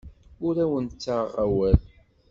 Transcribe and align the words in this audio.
Ur 0.45 0.55
awen-ttaɣeɣ 0.63 1.31
awal. 1.43 1.79